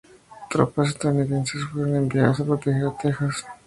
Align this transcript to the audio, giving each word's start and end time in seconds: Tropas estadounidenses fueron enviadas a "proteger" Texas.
Tropas 0.49 0.89
estadounidenses 0.89 1.61
fueron 1.71 1.95
enviadas 1.95 2.39
a 2.39 2.45
"proteger" 2.45 2.91
Texas. 2.99 3.45